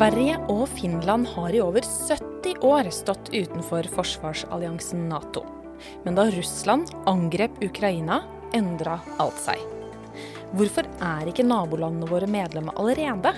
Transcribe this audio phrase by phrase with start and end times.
[0.00, 5.42] Sverige og Finland har i over 70 år stått utenfor forsvarsalliansen Nato.
[6.06, 8.22] Men da Russland angrep Ukraina,
[8.56, 9.60] endra alt seg.
[10.56, 13.34] Hvorfor er ikke nabolandene våre medlemmer allerede?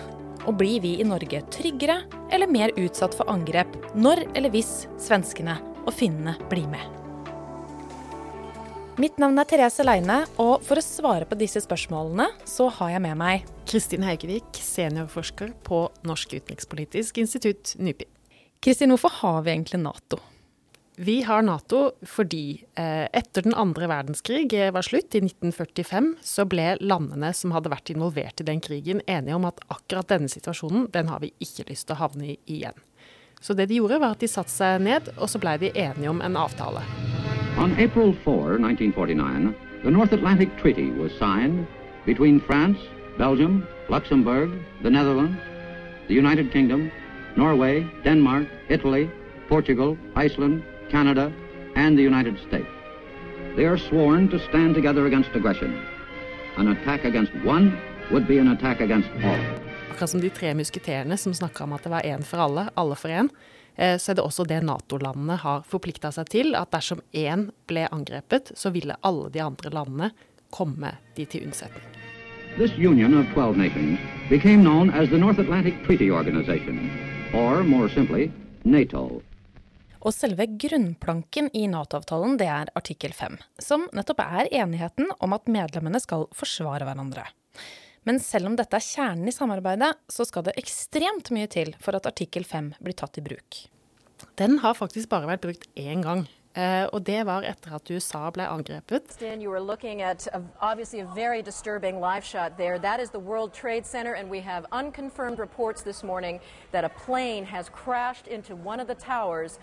[0.47, 5.59] Og blir vi i Norge tryggere eller mer utsatt for angrep når eller hvis svenskene
[5.83, 7.02] og finnene blir med?
[9.03, 13.03] Mitt navn er Therese Leine, og for å svare på disse spørsmålene, så har jeg
[13.03, 18.07] med meg Kristin Haugevik, seniorforsker på Norsk utenrikspolitisk institutt, NUPI.
[18.63, 20.21] Kristin, hvorfor har vi egentlig Nato?
[21.03, 26.77] Vi har Nato fordi eh, etter den andre verdenskrig var slutt, i 1945, så ble
[26.79, 31.11] landene som hadde vært involvert i den krigen, enige om at akkurat denne situasjonen, den
[31.11, 32.79] har vi ikke lyst til å havne i igjen.
[33.43, 36.13] Så det de gjorde, var at de satte seg ned, og så blei de enige
[36.13, 36.87] om en avtale.
[37.59, 41.67] On April 4, 1949, the North Atlantic Treaty was signed
[42.07, 42.79] between France,
[43.19, 44.51] Belgium, Luxembourg,
[44.83, 45.39] the Netherlands,
[46.09, 46.91] the United Kingdom,
[47.37, 49.11] Norway, Denmark, Italy,
[49.49, 51.33] Portugal, Iceland, Canada,
[51.77, 52.69] and the United States.
[53.55, 55.79] They are sworn to stand together against aggression.
[56.57, 57.79] An attack against one
[58.11, 59.41] would be an attack against all.
[59.91, 62.97] Akkurat som de tre musketerene som snakka om at det var én for alle, alle
[62.97, 63.29] for én.
[63.77, 67.87] Eh, så er det også det Nato-landene har forplikta seg til, at dersom én ble
[67.89, 70.13] angrepet, så ville alle de andre landene
[70.53, 71.85] komme de til unnsetning.
[72.59, 76.91] This union of 12 nations became known as the North Atlantic Treaty Organization,
[77.33, 78.31] or more simply,
[78.65, 79.23] NATO.
[80.03, 85.49] Og selve grunnplanken i Nato-avtalen det er artikkel 5, som nettopp er enigheten om at
[85.49, 87.25] medlemmene skal forsvare hverandre.
[88.09, 91.95] Men selv om dette er kjernen i samarbeidet, så skal det ekstremt mye til for
[91.95, 93.65] at artikkel 5 blir tatt i bruk.
[94.39, 96.27] Den har faktisk bare vært brukt én gang.
[96.53, 99.17] Uh, og det var etter at USA ble angrepet.
[99.23, 102.79] You were looking at a, obviously a very disturbing live shot there.
[102.79, 106.41] That is the World Trade Center, and we have unconfirmed reports this morning
[106.73, 109.59] that a plane has crashed into one of the towers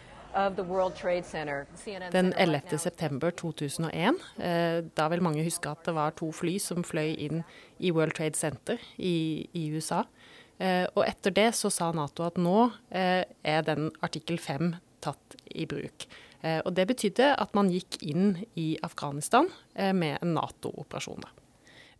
[2.11, 2.77] den 11.
[2.77, 4.19] september 2001.
[4.37, 7.43] Eh, da vil mange huske at det var to fly som fløy inn
[7.79, 10.03] i World Trade Center i, i USA.
[10.59, 15.39] Eh, og etter det så sa Nato at nå eh, er den artikkel 5 tatt
[15.55, 16.09] i bruk.
[16.39, 21.25] Og det betydde at man gikk inn i Afghanistan med en Nato-operasjon.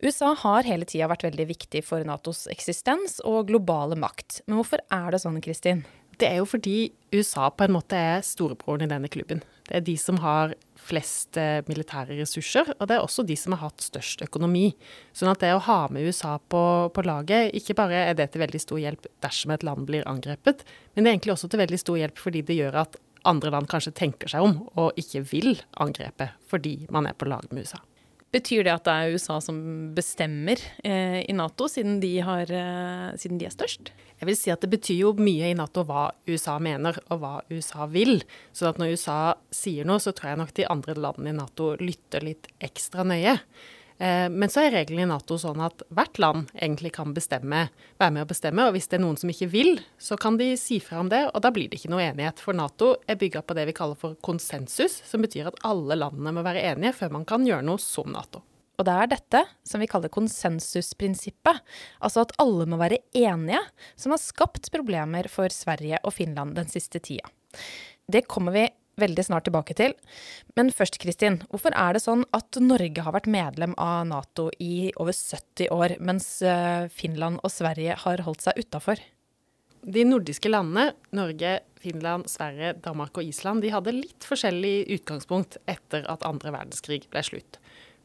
[0.00, 4.40] USA har hele tida vært veldig viktig for Natos eksistens og globale makt.
[4.46, 5.84] Men hvorfor er det sånn, Kristin?
[6.20, 9.40] Det er jo fordi USA på en måte er storebroren i denne klubben.
[9.68, 13.54] Det er de som har flest eh, militære ressurser, og det er også de som
[13.54, 14.70] har hatt størst økonomi.
[15.16, 16.62] Sånn at det å ha med USA på,
[16.94, 20.64] på, laget, ikke bare er det til veldig stor hjelp dersom et land blir angrepet,
[20.94, 23.68] men det er egentlig også til veldig stor hjelp fordi det gjør at andre land
[23.70, 27.80] kanskje tenker seg om og ikke vil angrepe fordi man er på lag med USA.
[28.30, 29.56] Betyr det at det er USA som
[29.96, 33.90] bestemmer eh, i Nato, siden de, har, eh, siden de, er størst?
[34.20, 37.32] Jeg vil si at Det betyr jo mye i Nato hva USA mener og hva
[37.50, 38.20] USA vil.
[38.54, 39.18] Så når USA
[39.50, 43.34] sier noe, så tror jeg nok de andre landene i Nato lytter litt ekstra nøye.
[44.00, 47.66] Eh, men så er reglene i Nato sånn at hvert land egentlig kan bestemme,
[48.00, 48.64] være med å bestemme.
[48.66, 51.26] Og hvis det er noen som ikke vil, så kan de si fra om det,
[51.28, 52.40] og da blir det ikke noe enighet.
[52.40, 56.32] For Nato er bygga på det vi kaller for konsensus, som betyr at alle landene
[56.32, 58.40] må være enige før man kan gjøre noe som Nato.
[58.80, 61.60] Og det er dette som vi kaller konsensusprinsippet,
[62.00, 63.60] altså at alle må være enige,
[64.00, 67.28] som har skapt problemer for Sverige og Finland den siste tida.
[68.10, 68.64] Det kommer vi
[69.00, 69.94] veldig snart tilbake til.
[70.58, 71.40] Men først, Kristin.
[71.50, 75.96] Hvorfor er det sånn at Norge har vært medlem av Nato i over 70 år,
[76.04, 79.02] mens eh, Finland og Sverige har holdt seg utafor?
[79.80, 86.04] De nordiske landene, Norge, Finland, Sverige, Danmark og Island, de hadde litt forskjellig utgangspunkt etter
[86.12, 87.56] at andre verdenskrig ble slutt.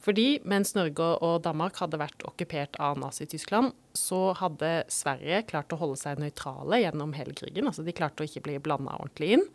[0.06, 5.80] Fordi mens Norge og Danmark hadde vært okkupert av Nazi-Tyskland, så hadde Sverige klart å
[5.82, 7.68] holde seg nøytrale gjennom hele krigen.
[7.68, 9.48] Altså de klarte å ikke bli blanda ordentlig inn.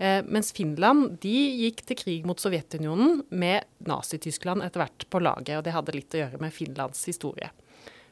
[0.00, 5.58] Eh, mens Finland de gikk til krig mot Sovjetunionen med Nazi-Tyskland etter hvert på laget.
[5.58, 7.50] og Det hadde litt å gjøre med Finlands historie.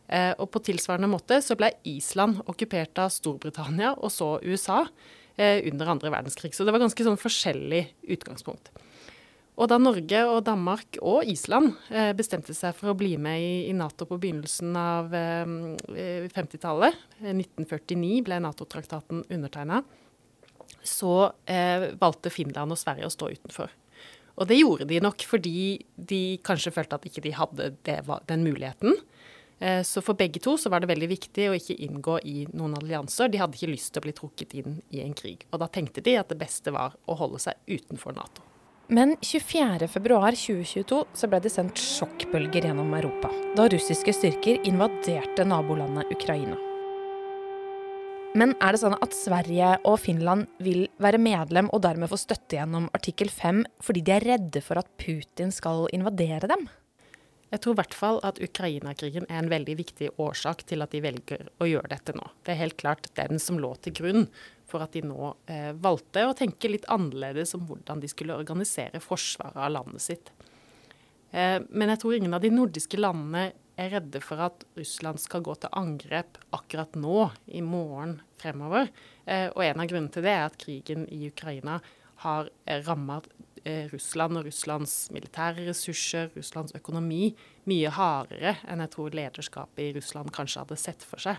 [0.06, 4.82] Eh, og På tilsvarende måte så ble Island okkupert av Storbritannia og så USA
[5.36, 6.52] eh, under andre verdenskrig.
[6.52, 7.86] Så det var ganske sånn forskjellig
[8.16, 8.68] utgangspunkt.
[9.58, 13.72] Og da Norge og Danmark og Island eh, bestemte seg for å bli med i,
[13.74, 19.80] Nato på begynnelsen av eh, 50-tallet, 1949 ble Nato-traktaten undertegna,
[20.88, 23.74] så eh, valgte Finland og Sverige å stå utenfor.
[24.38, 25.60] Og det gjorde de nok fordi
[25.96, 28.00] de kanskje følte at ikke de hadde det,
[28.30, 28.94] den muligheten.
[29.58, 32.76] Eh, så for begge to så var det veldig viktig å ikke inngå i noen
[32.78, 33.30] allianser.
[33.30, 35.42] De hadde ikke lyst til å bli trukket inn i en krig.
[35.50, 38.46] Og da tenkte de at det beste var å holde seg utenfor Nato.
[38.88, 46.67] Men 24.2.2022 så ble det sendt sjokkbølger gjennom Europa da russiske styrker invaderte nabolandet Ukraina.
[48.36, 52.58] Men er det sånn at Sverige og Finland vil være medlem og dermed få støtte
[52.58, 56.66] gjennom artikkel 5 fordi de er redde for at Putin skal invadere dem?
[57.48, 61.00] Jeg tror i hvert fall at Ukraina-krigen er en veldig viktig årsak til at de
[61.00, 62.26] velger å gjøre dette nå.
[62.44, 64.26] Det er helt klart den som lå til grunn
[64.68, 69.00] for at de nå eh, valgte å tenke litt annerledes om hvordan de skulle organisere
[69.00, 70.28] forsvaret av landet sitt.
[71.32, 75.44] Eh, men jeg tror ingen av de nordiske landene er redde for at Russland skal
[75.46, 78.90] gå til angrep akkurat nå, i morgen fremover.
[79.24, 81.78] Eh, og en av grunnene til det er at krigen i Ukraina
[82.24, 83.20] har rammet ramma
[83.64, 87.34] eh, Russland og Russlands militære ressurser, Russlands økonomi,
[87.70, 91.38] mye hardere enn jeg tror lederskapet i Russland kanskje hadde sett for seg.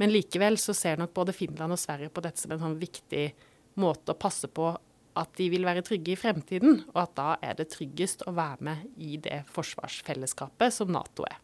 [0.00, 3.30] Men likevel så ser nok både Finland og Sverige på dette som en sånn viktig
[3.80, 4.72] måte å passe på
[5.16, 8.68] at de vil være trygge i fremtiden, og at da er det tryggest å være
[8.68, 11.38] med i det forsvarsfellesskapet som Nato er.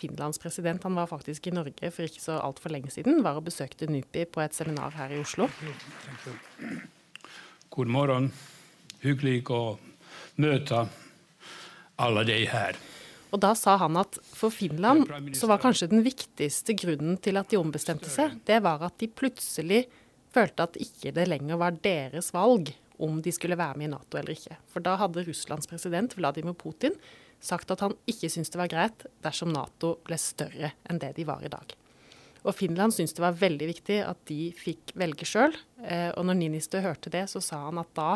[0.00, 3.20] Finlands president han var faktisk i Norge for ikke så altfor lenge siden.
[3.24, 5.50] Var og besøkte NUPI på et seminar her i Oslo.
[7.70, 8.30] God morgen.
[9.04, 9.76] Hyggelig å
[10.40, 10.86] møte
[12.00, 12.78] alle de her.
[13.30, 15.04] Og da sa han at for Finland
[15.38, 19.06] så var kanskje den viktigste grunnen til at de ombestemte seg, det var at de
[19.06, 19.84] plutselig
[20.34, 24.20] følte at ikke det lenger var deres valg om de skulle være med i Nato
[24.20, 24.58] eller ikke.
[24.70, 26.96] For da hadde Russlands president Vladimir Putin
[27.40, 31.26] sagt at han ikke syntes det var greit dersom Nato ble større enn det de
[31.28, 31.74] var i dag.
[32.40, 35.52] Og Finland syntes det var veldig viktig at de fikk velge sjøl.
[35.84, 38.14] Eh, og når Ninistø hørte det, så sa han at da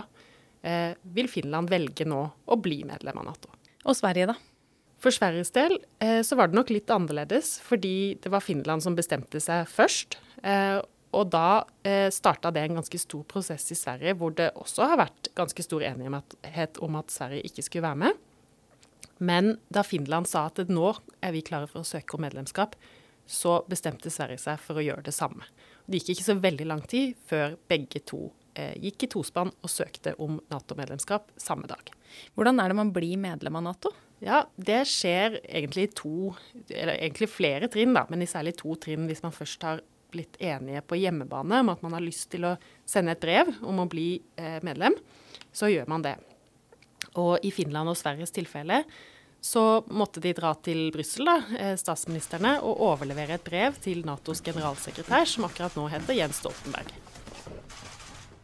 [0.64, 3.52] eh, vil Finland velge nå å bli medlem av Nato.
[3.84, 4.38] Og Sverige, da?
[5.04, 8.96] For Sveriges del eh, så var det nok litt annerledes, fordi det var Finland som
[8.96, 10.16] bestemte seg først.
[11.14, 15.00] Og da eh, starta det en ganske stor prosess i Sverige, hvor det også har
[15.04, 18.22] vært ganske stor enighet om at Sverige ikke skulle være med.
[19.22, 20.90] Men da Finland sa at nå
[21.22, 22.74] er vi klare for å søke om medlemskap,
[23.26, 25.46] så bestemte Sverige seg for å gjøre det samme.
[25.86, 28.26] Det gikk ikke så veldig lang tid før begge to
[28.58, 31.92] eh, gikk i tospann og søkte om Nato-medlemskap samme dag.
[32.34, 33.94] Hvordan er det man blir medlem av Nato?
[34.24, 36.34] Ja, Det skjer egentlig i to,
[36.70, 39.82] eller egentlig flere trinn, da, men i særlig to trinn hvis man først har
[40.14, 42.54] blitt enige på hjemmebane om at man har lyst til å
[42.88, 44.08] sende et brev om å bli
[44.38, 44.96] eh, medlem,
[45.52, 46.14] så gjør man det.
[47.20, 48.84] Og i Finland og Sveriges tilfelle
[49.44, 55.26] så måtte de dra til Brussel, eh, statsministrene, og overlevere et brev til Natos generalsekretær,
[55.28, 56.94] som akkurat nå heter Jens Stoltenberg.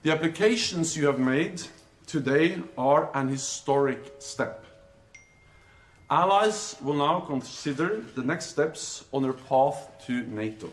[0.02, 1.62] The applications you have made
[2.06, 4.66] today are an historic step.
[6.10, 10.68] Allies will now consider the next steps on their path to NATO.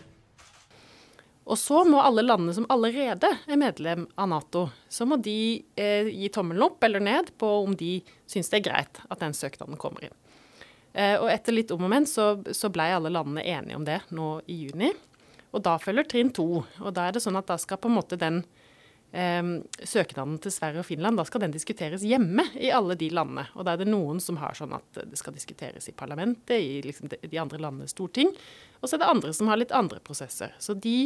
[1.47, 6.09] Og så må alle landene som allerede er medlem av Nato, så må de eh,
[6.11, 9.79] gi tommelen opp eller ned på om de syns det er greit at den søknaden
[9.79, 10.17] kommer inn.
[10.91, 14.01] Eh, og etter litt om og men så, så blei alle landene enige om det
[14.11, 14.91] nå i juni.
[15.55, 16.65] Og da følger trinn to.
[16.83, 18.41] Og da er det sånn at da skal på en måte den
[19.15, 19.53] eh,
[19.87, 23.45] søknaden til Sverige og Finland, da skal den diskuteres hjemme i alle de landene.
[23.55, 26.81] Og da er det noen som har sånn at det skal diskuteres i parlamentet, i
[26.83, 28.35] liksom de, de andre landenes storting.
[28.81, 30.51] Og så er det andre som har litt andre prosesser.
[30.59, 31.05] Så de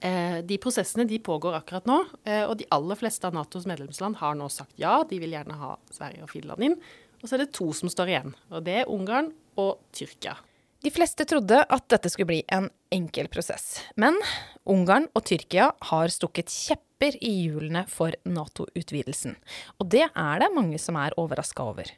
[0.00, 4.38] de prosessene de pågår akkurat nå, eh, og de aller fleste av Natos medlemsland har
[4.38, 6.78] nå sagt ja, de vil gjerne ha Sverige og Finland inn.
[7.22, 9.30] Og så er det to som står igjen, og det er Ungarn
[9.60, 10.36] og Tyrkia.
[10.84, 14.18] De fleste trodde at dette skulle bli en enkel prosess, men
[14.68, 19.38] Ungarn og Tyrkia har stukket kjepper i hjulene for Nato-utvidelsen.
[19.80, 21.88] Og det er det mange som er overraska over.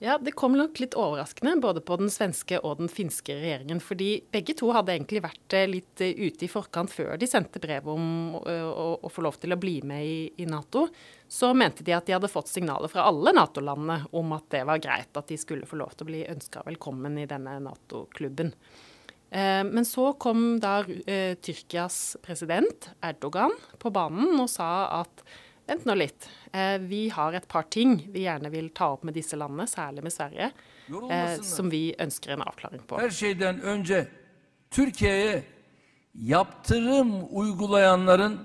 [0.00, 3.80] Ja, Det kom nok litt overraskende både på den svenske og den finske regjeringen.
[3.82, 7.58] fordi begge to hadde egentlig vært eh, litt eh, ute i forkant før de sendte
[7.58, 10.86] brev om eh, å, å, få lov til å bli med i, i, Nato.
[11.26, 14.78] Så mente de at de hadde fått signaler fra alle Nato-landene om at det var
[14.78, 18.54] greit at de skulle få lov til å bli ønska velkommen i denne Nato-klubben.
[19.28, 24.70] Men så kom da Tyrkias president Erdogan på banen og sa
[25.02, 25.20] at
[25.68, 26.28] Vent nå litt.
[26.52, 30.06] Eh, vi har et par ting vi gjerne vil ta opp med disse landene, særlig
[30.06, 30.50] med Sverige,
[30.88, 33.00] eh, som vi ønsker en avklaring på.
[33.00, 34.06] Her şeyden önce
[34.70, 35.42] Türkiye'ye
[36.14, 38.38] yaptırım uygulayanların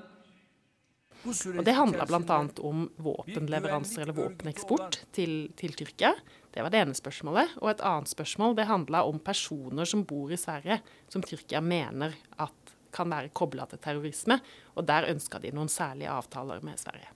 [1.24, 2.39] og Det handla bl.a.
[2.60, 6.12] om våpenleveranser eller våpeneksport til, til, Tyrkia.
[6.51, 7.56] Det var det ene spørsmålet.
[7.62, 12.18] Og et annet spørsmål det handla om personer som bor i Sverige, som Tyrkia mener
[12.44, 12.62] at
[12.93, 14.39] kan være kobla til terrorisme.
[14.77, 17.12] Og der ønska de noen særlige avtaler med Sverige.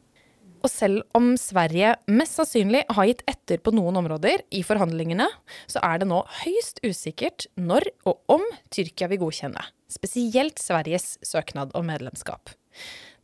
[0.65, 5.27] Og selv om Sverige mest sannsynlig har gitt etter på noen områder i forhandlingene,
[5.69, 11.75] så er det nå høyst usikkert når og om Tyrkia vil godkjenne, spesielt Sveriges søknad
[11.77, 12.55] om medlemskap.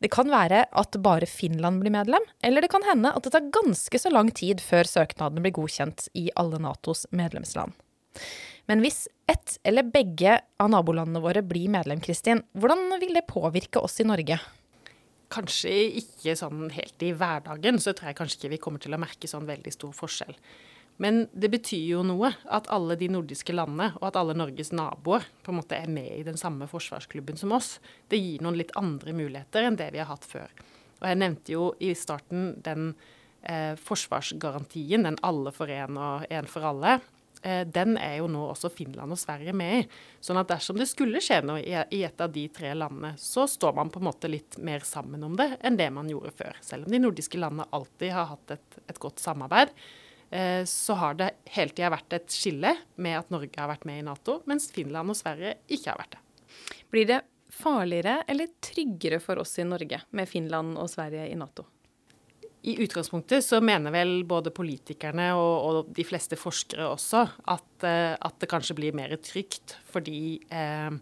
[0.03, 3.51] Det kan være at bare Finland blir medlem, eller det kan hende at det tar
[3.55, 7.71] ganske så lang tid før søknaden blir godkjent i alle Natos medlemsland.
[8.71, 13.81] Men hvis ett eller begge av nabolandene våre blir medlem, Kristin, hvordan vil det påvirke
[13.83, 14.39] oss i Norge?
[15.33, 19.01] Kanskje ikke sånn helt i hverdagen, så tror jeg kanskje ikke vi kommer til å
[19.01, 20.37] merke sånn veldig stor forskjell.
[21.01, 25.25] Men det betyr jo noe at alle de nordiske landene og at alle Norges naboer
[25.43, 27.79] på en måte er med i den samme forsvarsklubben som oss.
[28.07, 30.53] Det gir noen litt andre muligheter enn det vi har hatt før.
[31.01, 32.93] Og jeg nevnte jo i starten den
[33.41, 36.99] eh, forsvarsgarantien, den alle for én og én for alle.
[37.43, 39.87] Eh, den er jo nå også Finland og Sverige med i.
[40.23, 43.75] Sånn at dersom det skulle skje noe i, et av de tre landene, så står
[43.75, 46.61] man på en måte litt mer sammen om det enn det man gjorde før.
[46.63, 49.75] Selv om de nordiske landene alltid har hatt et, et godt samarbeid,
[50.31, 53.99] eh, så har det hele tida vært et skille med at Norge har vært med
[53.99, 56.23] i Nato, mens Finland og Sverige ikke har vært det.
[56.93, 57.21] Blir det
[57.53, 61.67] farligere eller tryggere for oss i Norge med Finland og Sverige i Nato?
[62.63, 68.13] I utgangspunktet så mener vel både politikerne og, og de fleste forskere også at, eh,
[68.15, 70.95] at, det kanskje blir mer trygt fordi, eh,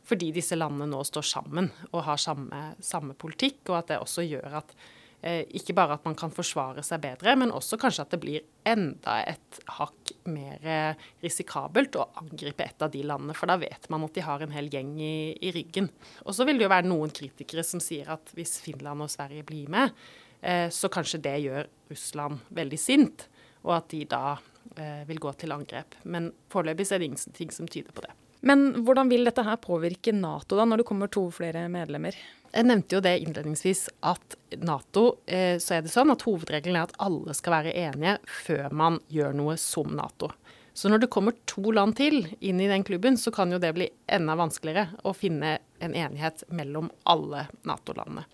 [0.00, 4.24] fordi, disse landene nå står sammen og har samme, samme, politikk, og at det også
[4.24, 4.74] gjør at
[5.20, 8.48] eh, ikke bare at man kan forsvare seg bedre, men også kanskje at det blir
[8.64, 13.36] enda et hakk mer risikabelt å angripe et av de landene.
[13.36, 15.92] For da vet man at de har en hel gjeng i, i ryggen.
[16.24, 19.44] Og så vil det jo være noen kritikere som sier at hvis Finland og Sverige
[19.52, 19.92] blir med,
[20.33, 20.33] Eh,
[20.68, 23.28] så kanskje det gjør Russland veldig sint,
[23.64, 24.36] og at de da
[24.76, 25.96] eh, vil gå til angrep.
[26.04, 28.12] Men foreløpig er det ingenting som tyder på det.
[28.44, 32.16] Men hvordan vil dette her påvirke Nato, da, når det kommer to flere medlemmer?
[32.54, 36.90] Jeg nevnte jo det innledningsvis at Nato, eh, så er det sånn at hovedregelen er
[36.90, 40.28] at alle skal være enige før man gjør noe som Nato.
[40.74, 43.72] Så når det kommer to land til inn i den klubben, så kan jo det
[43.76, 48.26] bli enda vanskeligere å finne en enighet mellom alle Nato-landene.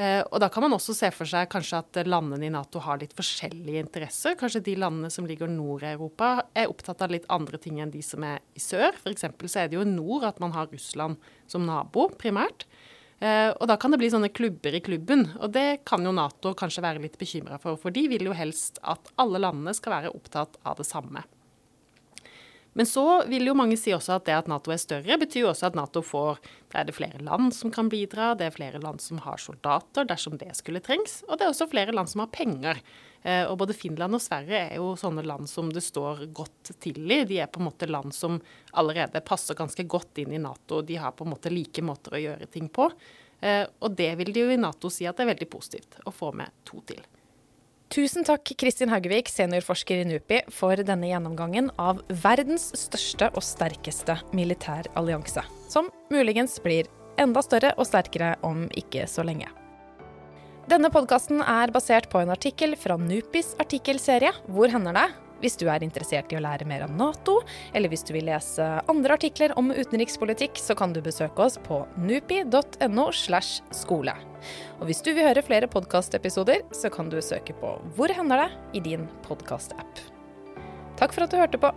[0.00, 3.00] Eh, og da kan man også se for seg kanskje at landene i Nato har
[3.02, 4.36] litt forskjellige interesser.
[4.40, 7.92] Kanskje de landene som ligger nord i Europa er opptatt av litt andre ting enn
[7.92, 8.96] de som er i sør.
[9.02, 9.26] F.eks.
[9.44, 12.64] så er det jo i nord at man har Russland som nabo, primært.
[13.20, 15.26] Eh, og da kan det bli sånne klubber i klubben.
[15.36, 18.80] Og det kan jo Nato kanskje være litt bekymra for, for de vil jo helst
[18.80, 21.26] at alle landene skal være opptatt av det samme.
[22.78, 25.50] Men så vil jo mange si også at det at Nato er større, betyr jo
[25.50, 26.38] også at Nato får
[26.70, 30.06] Da er det flere land som kan bidra, det er flere land som har soldater
[30.06, 32.78] dersom det skulle trengs, og det er også flere land som har penger.
[33.22, 37.10] Eh, og både Finland og Sverige er jo sånne land som det står godt til
[37.10, 37.24] i.
[37.26, 38.38] De er på en måte land som
[38.78, 40.80] allerede passer ganske godt inn i Nato.
[40.86, 42.86] De har på en måte like måter å gjøre ting på.
[43.40, 46.14] Eh, og det vil de jo i Nato si at det er veldig positivt å
[46.14, 47.02] få med to til.
[47.90, 54.14] Tusen takk, Kristin Haugevik, seniorforsker i NUPI, for denne gjennomgangen av verdens største og sterkeste
[54.30, 56.86] militærallianse, som muligens blir
[57.18, 59.50] enda større og sterkere om ikke så lenge.
[60.70, 65.08] Denne podkasten er basert på en artikkel fra NUPIs artikkelserie Hvor hender det?
[65.40, 67.40] Hvis du er interessert i å lære mer om Nato,
[67.72, 71.82] eller hvis du vil lese andre artikler om utenrikspolitikk, så kan du besøke oss på
[72.00, 73.10] nupi.no.
[73.16, 74.14] slash skole.
[74.80, 78.50] Og hvis du vil høre flere podkastepisoder, så kan du søke på Hvor hender det?
[78.76, 80.04] i din podkastapp.
[81.00, 81.72] Takk for at du hørte på.